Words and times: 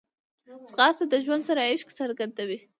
ځغاسته 0.69 1.05
د 1.09 1.13
ژوند 1.23 1.43
سره 1.49 1.61
عشق 1.71 1.87
څرګندوي 1.99 2.59